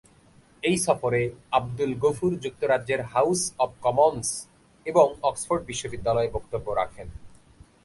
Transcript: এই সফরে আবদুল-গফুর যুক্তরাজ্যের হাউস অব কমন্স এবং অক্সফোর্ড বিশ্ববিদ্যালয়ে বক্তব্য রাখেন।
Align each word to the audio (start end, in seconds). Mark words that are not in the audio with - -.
এই 0.63 0.77
সফরে 0.77 1.21
আবদুল-গফুর 1.51 2.31
যুক্তরাজ্যের 2.35 3.01
হাউস 3.03 3.41
অব 3.57 3.71
কমন্স 3.81 4.27
এবং 4.85 5.07
অক্সফোর্ড 5.21 5.61
বিশ্ববিদ্যালয়ে 5.65 6.33
বক্তব্য 6.33 6.67
রাখেন। 6.71 7.07